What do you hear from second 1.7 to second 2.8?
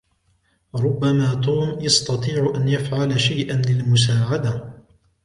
يستطيع أن